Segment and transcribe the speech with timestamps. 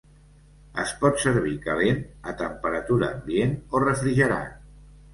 [0.83, 2.03] Es pot servir calent,
[2.33, 4.63] a temperatura ambient o refrigerat.